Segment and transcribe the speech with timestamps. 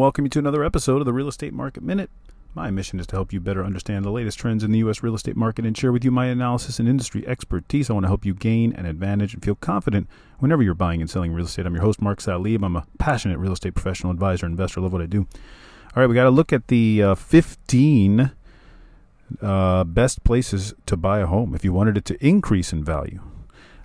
[0.00, 2.08] welcome you to another episode of the Real Estate Market Minute.
[2.54, 5.02] My mission is to help you better understand the latest trends in the U.S.
[5.02, 7.90] real estate market and share with you my analysis and industry expertise.
[7.90, 10.08] I want to help you gain an advantage and feel confident
[10.38, 11.66] whenever you're buying and selling real estate.
[11.66, 12.64] I'm your host, Mark Salib.
[12.64, 14.80] I'm a passionate real estate professional, advisor, investor.
[14.80, 15.28] Love what I do.
[15.94, 18.32] All right, we got to look at the uh, 15
[19.42, 23.20] uh, best places to buy a home if you wanted it to increase in value.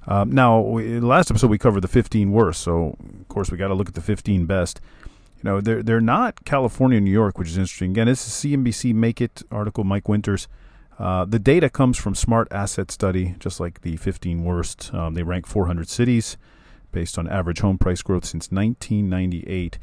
[0.07, 3.67] Um, now, we, last episode we covered the 15 worst, so of course we got
[3.67, 4.79] to look at the 15 best.
[5.45, 7.91] Know, they're they're not California, New York, which is interesting.
[7.91, 10.47] Again, this is CNBC Make It article, Mike Winters.
[10.97, 14.91] Uh, the data comes from SmartAsset Study, just like the 15 worst.
[14.91, 16.35] Um, they rank 400 cities
[16.91, 19.77] based on average home price growth since 1998.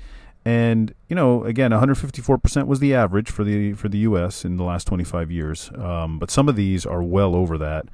[0.45, 4.45] And you know, again, 154% was the average for the for the U.S.
[4.45, 5.71] in the last 25 years.
[5.79, 7.87] Um, but some of these are well over that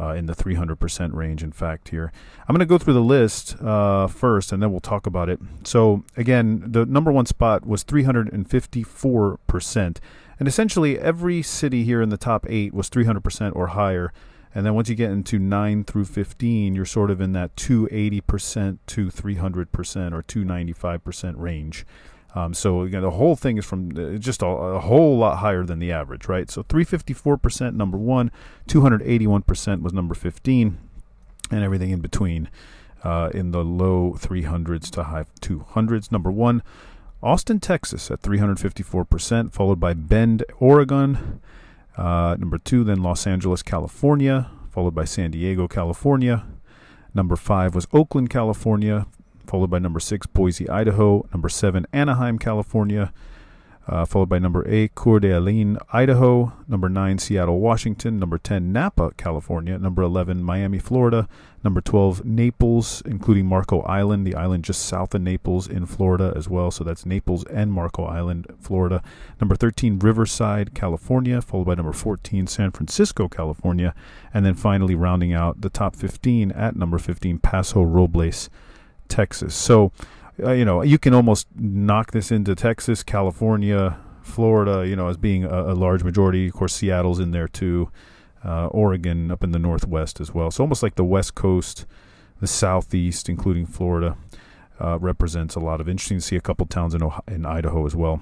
[0.00, 2.12] uh, in the 300% range, in fact, here.
[2.48, 5.40] I'm going to go through the list uh, first, and then we'll talk about it.
[5.64, 9.98] So, again, the number one spot was 354%.
[10.38, 14.12] And essentially, every city here in the top eight was 300% or higher.
[14.54, 18.78] And then once you get into 9 through 15, you're sort of in that 280%
[18.86, 21.86] to 300% or 295% range.
[22.34, 25.64] Um, so again, the whole thing is from uh, just a, a, whole lot higher
[25.64, 26.50] than the average, right?
[26.50, 28.30] So 354% number one,
[28.68, 30.78] 281% was number 15,
[31.50, 32.48] and everything in between
[33.04, 36.10] uh, in the low 300s to high 200s.
[36.10, 36.62] Number one,
[37.22, 41.40] Austin, Texas at 354%, followed by Bend, Oregon.
[41.96, 46.46] Uh, number two, then Los Angeles, California, followed by San Diego, California.
[47.14, 49.06] Number five was Oakland, California,
[49.46, 51.26] followed by number six, Boise, Idaho.
[51.32, 53.12] Number seven, Anaheim, California.
[53.88, 56.52] Uh, followed by number eight, Coeur d'Alene, Idaho.
[56.68, 58.20] Number nine, Seattle, Washington.
[58.20, 59.76] Number 10, Napa, California.
[59.76, 61.28] Number 11, Miami, Florida.
[61.64, 66.48] Number 12, Naples, including Marco Island, the island just south of Naples in Florida as
[66.48, 66.70] well.
[66.70, 69.02] So that's Naples and Marco Island, Florida.
[69.40, 71.42] Number 13, Riverside, California.
[71.42, 73.94] Followed by number 14, San Francisco, California.
[74.32, 78.48] And then finally, rounding out the top 15 at number 15, Paso Robles,
[79.12, 79.54] Texas.
[79.54, 79.92] So,
[80.42, 85.16] uh, you know, you can almost knock this into Texas, California, Florida, you know, as
[85.16, 86.48] being a, a large majority.
[86.48, 87.90] Of course, Seattle's in there too.
[88.44, 90.50] Uh, Oregon up in the northwest as well.
[90.50, 91.86] So almost like the west coast,
[92.40, 94.16] the southeast, including Florida,
[94.80, 97.86] uh, represents a lot of interesting to see a couple towns in Ohio, in Idaho
[97.86, 98.20] as well,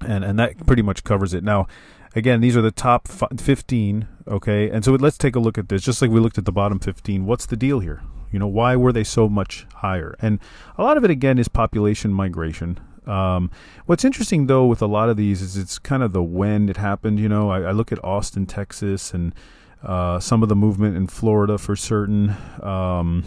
[0.00, 1.44] and and that pretty much covers it.
[1.44, 1.68] Now,
[2.14, 4.08] again, these are the top 15.
[4.28, 5.82] Okay, and so let's take a look at this.
[5.82, 8.02] Just like we looked at the bottom 15, what's the deal here?
[8.30, 10.14] You know, why were they so much higher?
[10.20, 10.38] And
[10.78, 12.78] a lot of it, again, is population migration.
[13.06, 13.50] Um,
[13.86, 16.76] what's interesting, though, with a lot of these is it's kind of the when it
[16.76, 17.18] happened.
[17.18, 19.34] You know, I, I look at Austin, Texas, and
[19.82, 22.36] uh, some of the movement in Florida for certain.
[22.62, 23.24] Um,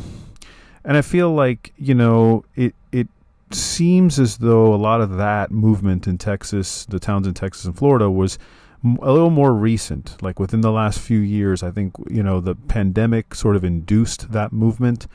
[0.85, 3.07] and I feel like, you know, it, it
[3.51, 7.77] seems as though a lot of that movement in Texas, the towns in Texas and
[7.77, 8.37] Florida, was
[8.83, 11.63] a little more recent, like within the last few years.
[11.63, 15.07] I think you know the pandemic sort of induced that movement,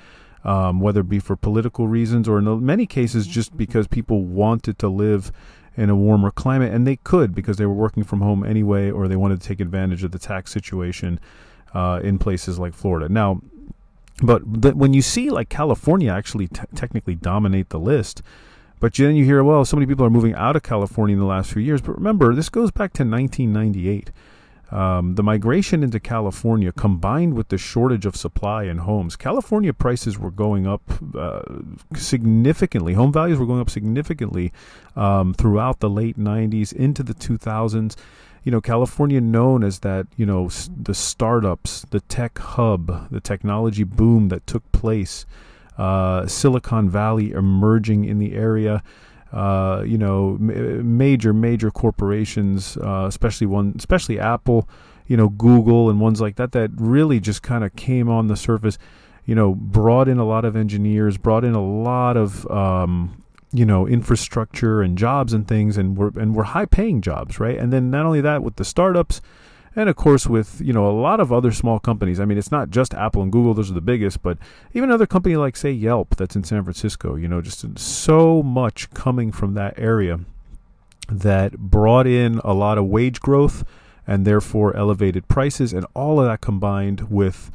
[0.45, 4.78] um, whether it be for political reasons or in many cases just because people wanted
[4.78, 5.33] to live
[5.77, 9.07] in a warmer climate, and they could because they were working from home anyway, or
[9.07, 11.21] they wanted to take advantage of the tax situation
[11.75, 13.09] uh, in places like Florida.
[13.09, 13.41] Now,
[14.23, 18.23] but when you see like California actually t- technically dominate the list
[18.81, 21.27] but then you hear, well, so many people are moving out of California in the
[21.27, 21.81] last few years.
[21.81, 24.11] But remember, this goes back to 1998.
[24.71, 30.19] Um, the migration into California combined with the shortage of supply in homes, California prices
[30.19, 30.83] were going up
[31.16, 31.41] uh,
[31.97, 32.93] significantly.
[32.93, 34.53] Home values were going up significantly
[34.95, 37.97] um, throughout the late 90s into the 2000s.
[38.45, 43.84] You know, California known as that, you know, the startups, the tech hub, the technology
[43.84, 45.25] boom that took place
[45.78, 48.83] uh, Silicon Valley emerging in the area.
[49.33, 54.69] Uh, you know, m- major major corporations, uh, especially one, especially Apple,
[55.07, 58.36] you know, Google and ones like that, that really just kind of came on the
[58.36, 58.78] surface.
[59.27, 63.22] You know, brought in a lot of engineers, brought in a lot of um,
[63.53, 67.59] you know infrastructure and jobs and things, and were and were high paying jobs, right?
[67.59, 69.21] And then not only that, with the startups
[69.76, 72.53] and of course with you know a lot of other small companies i mean it's
[72.53, 74.38] not just apple and google those are the biggest but
[74.74, 78.91] even another company like say yelp that's in san francisco you know just so much
[78.91, 80.20] coming from that area
[81.10, 83.65] that brought in a lot of wage growth
[84.06, 87.50] and therefore elevated prices and all of that combined with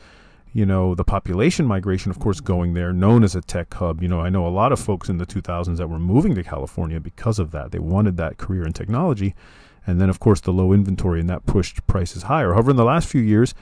[0.53, 4.01] you know the population migration of course going there known as a tech hub.
[4.01, 6.43] You know i know a lot of folks in the 2000s that were moving to
[6.43, 7.71] california because of that.
[7.71, 9.35] They wanted that career in technology.
[9.85, 12.53] And then of course the low inventory and that pushed prices higher.
[12.53, 13.53] However, in the last few years,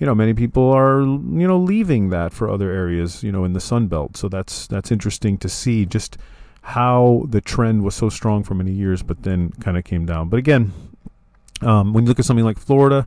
[0.00, 3.52] you know, many people are you know leaving that for other areas, you know, in
[3.52, 4.16] the Sun Belt.
[4.16, 6.18] So that's that's interesting to see just
[6.62, 10.28] how the trend was so strong for many years, but then kind of came down.
[10.28, 10.72] But again,
[11.62, 13.06] um, when you look at something like Florida,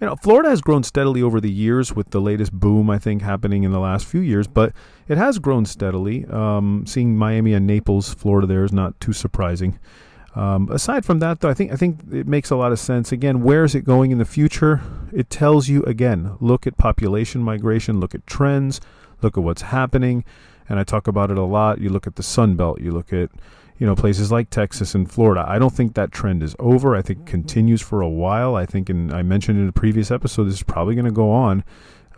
[0.00, 3.20] you know, Florida has grown steadily over the years with the latest boom, I think,
[3.22, 4.72] happening in the last few years, but
[5.06, 6.24] it has grown steadily.
[6.30, 9.78] Um, seeing Miami and Naples, Florida, there is not too surprising.
[10.34, 13.12] Um, aside from that, though, I think I think it makes a lot of sense.
[13.12, 14.80] Again, where is it going in the future?
[15.12, 16.36] It tells you again.
[16.40, 18.00] Look at population migration.
[18.00, 18.80] Look at trends.
[19.22, 20.24] Look at what's happening.
[20.68, 21.80] And I talk about it a lot.
[21.80, 22.80] You look at the Sun Belt.
[22.80, 23.30] You look at
[23.78, 25.44] you know places like Texas and Florida.
[25.46, 26.96] I don't think that trend is over.
[26.96, 28.56] I think continues for a while.
[28.56, 31.30] I think, and I mentioned in a previous episode, this is probably going to go
[31.30, 31.62] on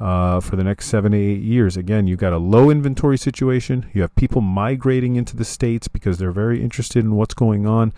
[0.00, 1.76] uh, for the next seven to eight years.
[1.76, 3.88] Again, you've got a low inventory situation.
[3.94, 7.92] You have people migrating into the states because they're very interested in what's going on.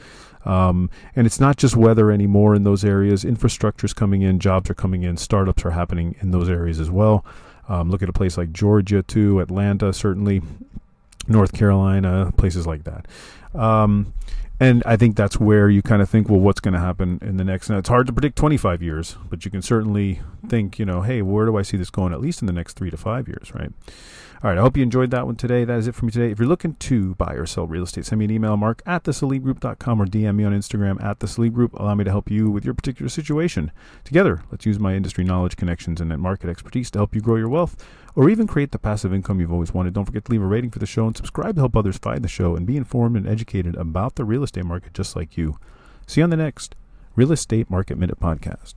[0.44, 3.24] Um, and it's not just weather anymore in those areas.
[3.24, 6.90] Infrastructure is coming in, jobs are coming in, startups are happening in those areas as
[6.90, 7.24] well.
[7.68, 10.40] Um, look at a place like Georgia, too, Atlanta, certainly,
[11.26, 13.06] North Carolina, places like that.
[13.54, 14.14] Um,
[14.60, 17.36] and I think that's where you kind of think, well, what's going to happen in
[17.36, 17.70] the next?
[17.70, 21.22] And it's hard to predict 25 years, but you can certainly think, you know, hey,
[21.22, 23.54] where do I see this going at least in the next three to five years,
[23.54, 23.72] right?
[24.40, 25.64] All right, I hope you enjoyed that one today.
[25.64, 26.30] That is it for me today.
[26.30, 29.02] If you're looking to buy or sell real estate, send me an email, mark at
[29.02, 32.74] thesalibgroup.com or DM me on Instagram at the Allow me to help you with your
[32.74, 33.72] particular situation.
[34.04, 37.48] Together, let's use my industry knowledge, connections, and market expertise to help you grow your
[37.48, 37.84] wealth
[38.14, 39.94] or even create the passive income you've always wanted.
[39.94, 42.22] Don't forget to leave a rating for the show and subscribe to help others find
[42.22, 45.58] the show and be informed and educated about the real estate market just like you.
[46.06, 46.74] See you on the next
[47.14, 48.74] Real Estate Market Minute podcast.